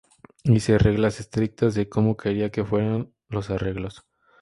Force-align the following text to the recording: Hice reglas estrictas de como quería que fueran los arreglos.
Hice 0.45 0.79
reglas 0.79 1.19
estrictas 1.19 1.75
de 1.75 1.87
como 1.87 2.17
quería 2.17 2.49
que 2.49 2.65
fueran 2.65 3.13
los 3.29 3.51
arreglos. 3.51 4.01